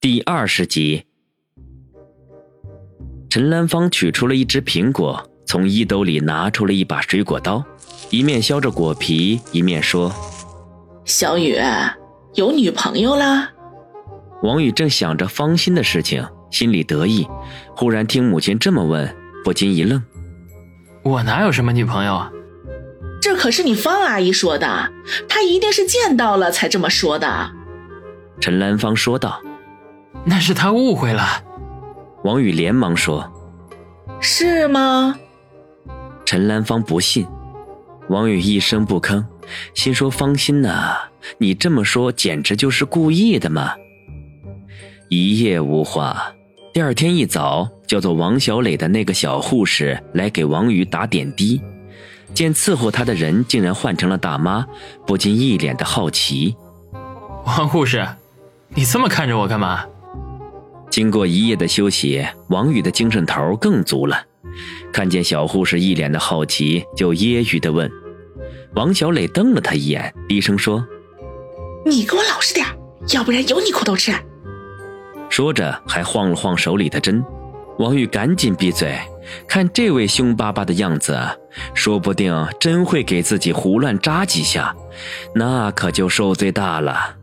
[0.00, 1.06] 第二十集，
[3.28, 7.64] 陈兰芳取出了一只苹果，从衣兜里拿出了一把水果刀，
[8.08, 10.14] 一面削着果皮，一面说
[11.04, 11.56] ：“小雨，
[12.34, 13.50] 有女朋友啦？”
[14.44, 17.26] 王宇正想着芳心的事情，心里得意，
[17.74, 19.12] 忽然听母亲这么问，
[19.42, 20.00] 不禁一愣
[21.02, 22.30] ：“我哪有什么女朋友啊？”
[23.20, 24.92] 这可是你方阿姨说的，
[25.28, 27.50] 她一定是见到了才这么说的。”
[28.38, 29.42] 陈兰芳说道。
[30.24, 31.42] 那是他误会了，
[32.24, 33.30] 王宇连忙说
[34.20, 35.16] ：“是吗？”
[36.26, 37.26] 陈兰芳不信，
[38.08, 39.24] 王宇一声不吭，
[39.74, 40.96] 心说：“芳心呐，
[41.38, 43.72] 你这么说简直就是故意的嘛！”
[45.08, 46.34] 一夜无话，
[46.74, 51.62] 第二天一早，叫做王小磊的那个小护士来给王宇打点滴，
[52.34, 54.66] 见伺候他的人竟然换成了大妈，
[55.06, 56.54] 不禁一脸的好奇
[57.46, 58.06] ：“王护士，
[58.74, 59.86] 你这么看着我干嘛？”
[60.90, 64.20] 经过一夜的休息，王宇的精神头更足了。
[64.92, 67.90] 看见小护士一脸的好奇，就揶揄的问
[68.74, 70.84] ：“王小磊瞪了他一眼，低声说
[71.86, 72.66] ：‘你给我老实点，
[73.12, 74.12] 要不然有你苦头吃。’
[75.30, 77.24] 说着还晃了晃手里的针。
[77.78, 78.98] 王宇赶紧闭嘴，
[79.46, 81.16] 看这位凶巴巴的样子，
[81.74, 84.74] 说不定真会给自己胡乱扎几下，
[85.32, 87.17] 那可就受罪大了。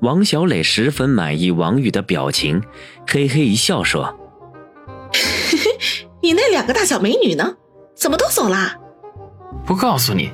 [0.00, 2.62] 王小磊十分满意王宇的表情，
[3.06, 4.18] 嘿嘿一笑说
[6.22, 7.56] ：“你那两个大小美女呢？
[7.94, 8.76] 怎么都走啦？”
[9.64, 10.30] 不告诉你。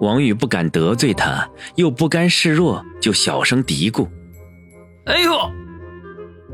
[0.00, 4.08] 王宇不敢得罪他，又不甘示弱，就小声嘀咕
[5.04, 5.32] ：“哎呦！”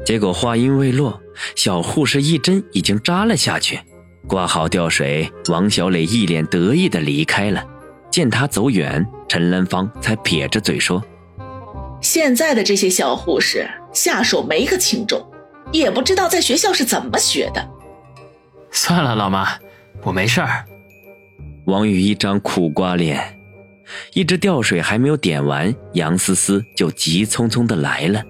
[0.05, 1.21] 结果话音未落，
[1.55, 3.79] 小护士一针已经扎了下去，
[4.27, 7.65] 挂好吊水，王小磊一脸得意的离开了。
[8.11, 11.03] 见他走远，陈兰芳才撇着嘴说。
[12.07, 15.21] 现在的这些小护士下手没个轻重，
[15.73, 17.69] 也不知道在学校是怎么学的。
[18.71, 19.49] 算了，老妈，
[20.05, 20.65] 我没事儿。
[21.65, 23.37] 王宇一张苦瓜脸，
[24.13, 28.23] 一支吊水还没有点完，杨思思就急匆匆的来了。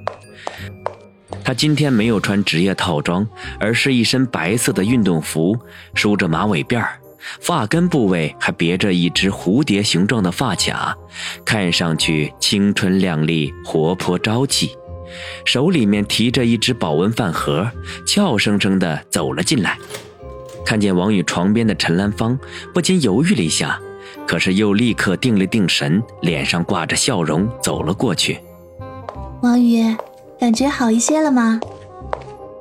[1.45, 3.29] 她今天没有穿职业套装，
[3.61, 5.55] 而是一身白色的运动服，
[5.93, 6.99] 梳着马尾辫儿。
[7.41, 10.97] 发根部位还别着一只蝴蝶形状的发卡，
[11.45, 14.77] 看上去青春靓丽、活泼朝气。
[15.45, 17.71] 手里面提着一只保温饭盒，
[18.07, 19.79] 俏生生的走了进来。
[20.65, 22.39] 看见王宇床边的陈兰芳，
[22.75, 23.81] 不禁犹豫了一下，
[24.27, 28.41] 可是又立刻定了定神，脸上挂着笑容走了过去。
[29.43, 29.97] 王宇，
[30.41, 31.61] 感觉好一些了吗？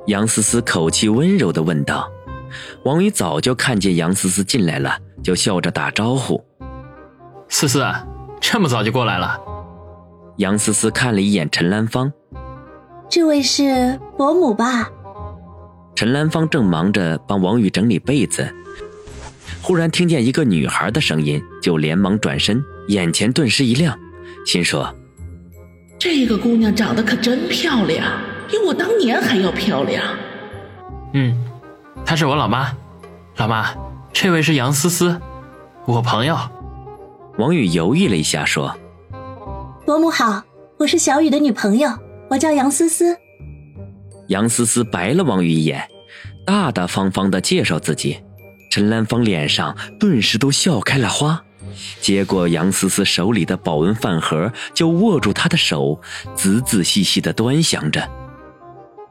[0.06, 2.08] 杨思思口气温柔的问道。
[2.84, 6.42] 王宇早就看见杨思思进来了，就笑着打招呼
[7.48, 7.84] ：“思思，
[8.40, 9.38] 这么早就过来了。”
[10.38, 12.12] 杨思思看了一眼陈兰芳
[13.08, 14.90] ：“这位是伯母吧？”
[15.96, 18.46] 陈兰芳正忙着帮王宇整理被子，
[19.62, 23.98] 忽然听见一个女孩的声音，就连忙转身，眼前顿时一亮，
[24.44, 24.94] 心说
[25.98, 28.06] ：“这个姑娘长得可真漂亮，
[28.46, 30.04] 比我当年还要漂亮。”
[31.14, 31.45] 嗯。
[32.06, 32.72] 她是我老妈，
[33.36, 33.74] 老妈，
[34.12, 35.20] 这位是杨思思，
[35.86, 36.38] 我朋友。
[37.36, 38.72] 王宇犹豫了一下，说
[39.84, 40.40] ：“伯母好，
[40.78, 41.90] 我是小雨的女朋友，
[42.30, 43.18] 我叫杨思思。”
[44.28, 45.84] 杨思思白了王宇一眼，
[46.46, 48.22] 大大方方的介绍自己。
[48.70, 51.42] 陈兰芳脸上顿时都笑开了花，
[52.00, 56.00] 接过杨思思手里的保温饭盒，就握住她的手，
[56.36, 58.08] 仔仔细细的端详着。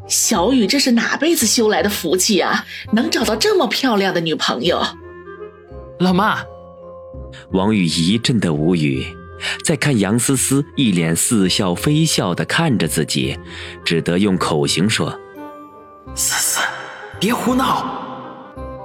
[0.07, 2.66] 小雨这是哪辈子修来的福气啊？
[2.93, 4.81] 能找到这么漂亮的女朋友。
[5.99, 6.43] 老妈，
[7.51, 9.05] 王宇一阵的无语，
[9.63, 13.38] 再看杨思思一脸似笑非笑的看着自己，
[13.83, 15.09] 只得用口型说
[16.13, 16.59] ：“思思，
[17.19, 18.03] 别胡闹。”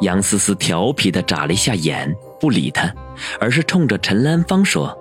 [0.01, 2.11] 杨思思调皮的眨了一下眼，
[2.41, 2.91] 不理他，
[3.39, 4.97] 而是冲着陈兰芳说：“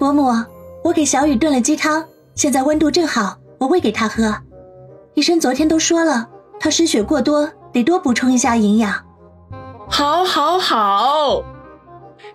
[0.00, 0.32] 伯母，
[0.82, 2.02] 我给小雨炖了鸡汤，
[2.34, 4.34] 现在温度正好，我喂给她喝。”
[5.14, 6.28] 医生昨天都说了，
[6.58, 8.94] 他失血过多，得多补充一下营养。
[9.88, 11.42] 好，好，好！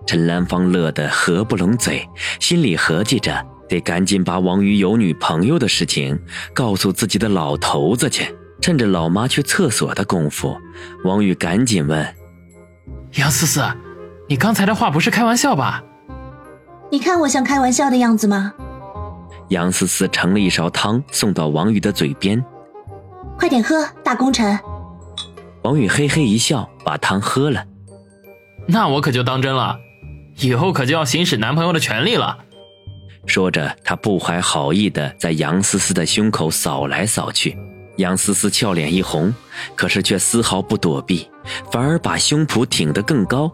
[0.05, 2.07] 陈兰芳乐得合不拢嘴，
[2.39, 6.19] 心里合计着得赶紧把王宇有女朋友的事情
[6.53, 8.35] 告诉自己的老头子去。
[8.61, 10.57] 趁着老妈去厕所的功夫，
[11.03, 12.15] 王宇赶紧问
[13.15, 13.61] ：“杨思思，
[14.27, 15.83] 你刚才的话不是开玩笑吧？
[16.89, 18.53] 你看我像开玩笑的样子吗？”
[19.49, 22.43] 杨思思盛了一勺汤送到王宇的嘴边。
[23.37, 24.57] 快点喝，大功臣！
[25.63, 27.63] 王宇嘿嘿一笑，把汤喝了。
[28.67, 29.77] 那我可就当真了，
[30.39, 32.37] 以后可就要行使男朋友的权利了。
[33.25, 37.57] 说着，他不怀好意的在杨思思的胸口扫来扫去。
[37.97, 39.33] 杨思思俏脸一红，
[39.75, 41.29] 可是却丝毫不躲避，
[41.71, 43.51] 反而把胸脯挺得更高。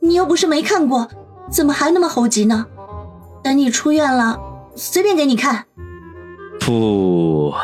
[0.00, 1.08] 你又不是没看过，
[1.50, 2.66] 怎么还那么猴急呢？
[3.42, 4.38] 等你出院了，
[4.76, 5.66] 随便给你看。
[6.60, 7.54] 噗！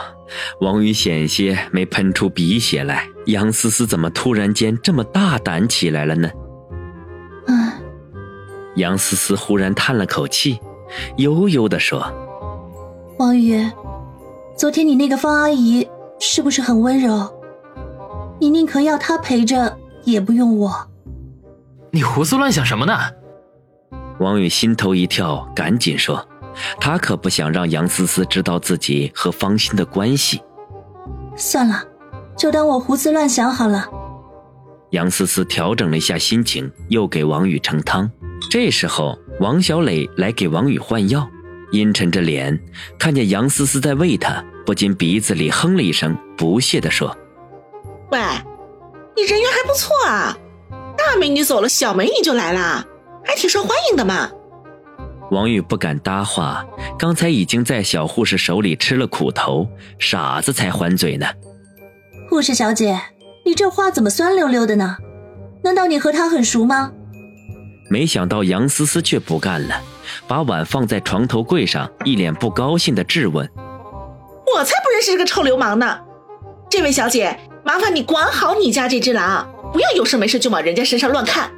[0.61, 3.06] 王宇险些没喷出鼻血来。
[3.27, 6.31] 杨思思怎么突然间这么大胆起来了呢？
[7.47, 7.81] 唉，
[8.77, 10.59] 杨思思忽然叹了口气，
[11.17, 12.03] 悠悠地说
[13.19, 13.65] ：“王宇，
[14.56, 15.87] 昨天你那个方阿姨
[16.19, 17.31] 是不是很温柔？
[18.41, 20.75] 你宁可要她陪着，也不用我。”
[21.93, 22.94] 你胡思乱想什么呢？
[24.19, 26.26] 王宇心头一跳，赶紧说
[26.81, 30.41] ：“他可不想让杨思思知道自己和方心的关系。”
[31.37, 31.82] 算了，
[32.37, 33.88] 就当我胡思乱想好了。
[34.91, 38.11] 杨思思调整了一下心情，又给王宇盛汤。
[38.50, 41.29] 这时候，王小磊来给王宇换药，
[41.70, 42.58] 阴沉着脸
[42.99, 47.17] 看见杨思思在喂他，不禁鼻子里哼了一声，不屑地说
[48.11, 48.19] ：“喂，
[49.17, 50.37] 你人缘还不错啊。”
[50.99, 52.85] 大美女走了，小美女就来了，
[53.25, 54.29] 还挺受欢迎的嘛。
[55.31, 56.65] 王宇不敢搭话，
[56.99, 59.69] 刚才已经在小护士手里吃了苦头，
[59.99, 61.27] 傻子才还嘴呢。
[62.29, 63.00] 护士小姐，
[63.44, 64.97] 你这话怎么酸溜溜的呢？
[65.62, 66.93] 难道你和他很熟吗？
[67.88, 69.81] 没想到杨思思却不干了，
[70.27, 73.49] 把碗放在床头柜上，一脸不高兴的质问
[74.55, 75.99] ：“我才不认识这个臭流氓呢！
[76.69, 81.49] 这位小姐，麻烦你管好你家这只狼。”不要有事没事就往人家身上乱看。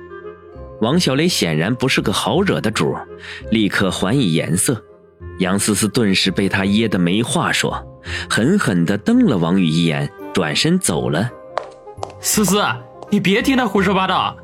[0.83, 2.97] 王小磊显然不是个好惹的主，
[3.53, 4.83] 立刻还以颜色。
[5.39, 7.81] 杨思思顿时被他噎得没话说，
[8.29, 11.31] 狠狠地瞪了王宇一眼，转身走了。
[12.21, 12.61] 思思，
[13.11, 14.37] 你别听他胡说八道。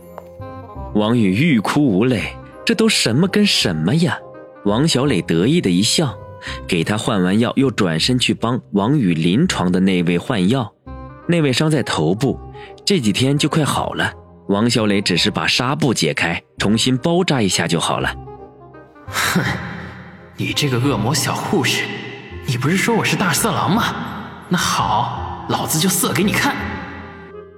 [0.94, 4.16] 王宇欲哭无泪，这都什么跟什么呀？
[4.64, 6.16] 王小磊得意的一笑，
[6.68, 10.72] 给他换完药，又转身去帮王宇临床的那位换药。
[11.26, 12.38] 那位伤在头部。
[12.84, 14.12] 这几天就快好了。
[14.48, 18.14] 王小磊只是把纱布解开，重新包扎一下就好了。
[19.06, 19.42] 哼，
[20.38, 21.84] 你这个恶魔小护士，
[22.46, 23.84] 你不是说我是大色狼吗？
[24.48, 26.56] 那好，老子就色给你看。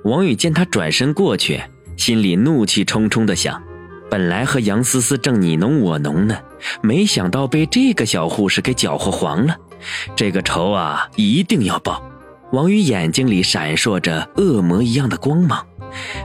[0.02, 1.62] 王宇见他转身过去，
[1.96, 3.62] 心里怒气冲冲的想：
[4.10, 6.36] 本来和杨思思正你侬我侬呢，
[6.82, 9.56] 没想到被这个小护士给搅和黄了。
[10.16, 12.02] 这个仇啊，一定要报。
[12.50, 15.64] 王宇眼睛里闪烁着恶魔一样的光芒，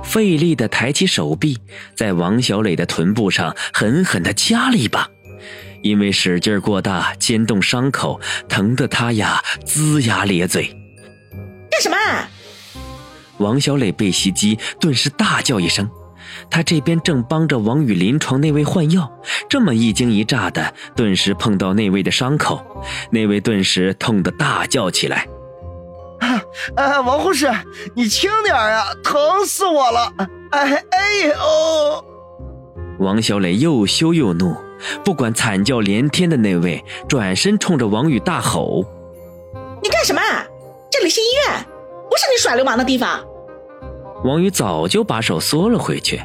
[0.03, 1.57] 费力地抬起手臂，
[1.95, 5.09] 在王小磊的臀部上狠狠地掐了一把。
[5.81, 8.19] 因为使劲过大，牵动伤口，
[8.49, 10.75] 疼得他呀龇牙咧嘴。
[11.69, 11.95] 干什么？
[13.37, 15.89] 王小磊被袭击，顿时大叫一声。
[16.49, 19.11] 他这边正帮着王宇临床那位换药，
[19.47, 25.27] 这么一惊一乍的，顿时碰到那位的伤口，那位顿时痛得大叫起来。
[26.75, 27.51] 哎，王护士，
[27.93, 30.13] 你轻点啊，疼死我了！
[30.51, 32.05] 哎哎呦！
[32.99, 34.55] 王小磊又羞又怒，
[35.03, 38.85] 不管惨叫连天的那位，转身冲着王宇大吼
[39.83, 40.21] ：“你干什么？
[40.89, 41.65] 这里是医院，
[42.09, 43.19] 不是你耍流氓的地方！”
[44.23, 46.21] 王宇早就把手缩了回去，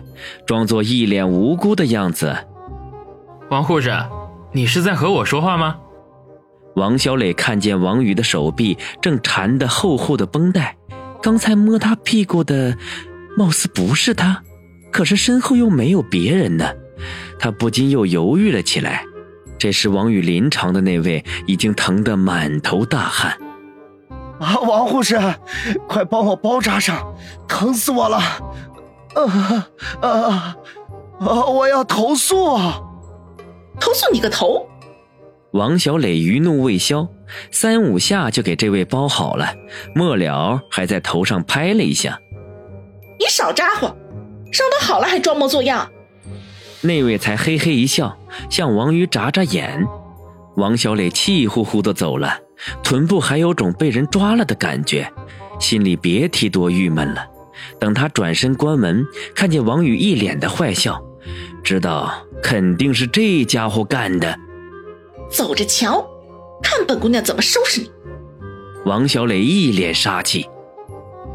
[0.47, 2.37] 装作一脸无辜的样子。
[3.51, 3.93] 王护士，
[4.53, 5.77] 你是在和我说话吗？
[6.77, 10.77] 王小磊看见王宇的手臂正缠的厚厚的绷带，
[11.21, 12.77] 刚才摸他屁股的，
[13.37, 14.43] 貌似不是他，
[14.91, 16.73] 可是身后又没有别人呢，
[17.39, 19.05] 他不禁又犹豫了起来。
[19.59, 23.37] 这时，王宇临床的那位已经疼得满头大汗。
[24.39, 25.21] 啊，王护士，
[25.87, 27.15] 快帮我包扎上，
[27.47, 28.17] 疼死我了！
[28.17, 29.69] 啊
[30.01, 30.57] 啊啊！
[31.21, 32.57] 我要投诉！
[33.79, 34.67] 投诉你个头！
[35.53, 37.09] 王小磊余怒未消，
[37.51, 39.53] 三五下就给这位包好了，
[39.95, 42.21] 末了还在头上拍了一下。
[43.19, 43.87] 你少咋呼，
[44.53, 45.91] 伤得好了还装模作样。
[46.83, 48.17] 那位才嘿嘿一笑，
[48.49, 49.85] 向王宇眨眨眼。
[50.57, 52.39] 王小磊气呼呼的走了，
[52.85, 55.13] 臀部还有种被人抓了的感觉，
[55.59, 57.27] 心里别提多郁闷了。
[57.81, 59.05] 等他转身关门，
[59.35, 61.03] 看见王宇一脸的坏笑，
[61.65, 64.39] 知道肯定是这家伙干的。
[65.31, 66.05] 走着瞧，
[66.63, 67.91] 看本姑娘怎么收拾你！
[68.85, 70.49] 王小磊一脸杀气。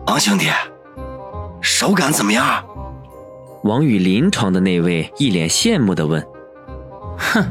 [0.07, 0.47] 王兄弟，
[1.61, 2.63] 手感怎么样？
[3.63, 6.23] 王宇临床的那位一脸羡慕的问。
[7.17, 7.43] 哼，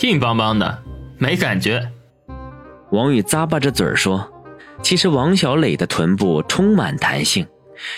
[0.00, 0.82] 硬邦邦的，
[1.18, 1.90] 没感觉。
[2.92, 4.26] 王宇咂巴着嘴说
[4.82, 7.46] ：“其实王小磊的臀部充满弹性，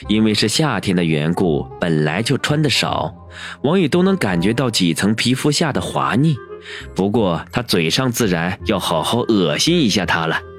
[0.09, 3.15] 因为是夏天的缘故，本来就穿的少，
[3.63, 6.35] 王宇都能感觉到几层皮肤下的滑腻。”
[6.95, 10.50] 不过他嘴上自然要好好恶心一下他了。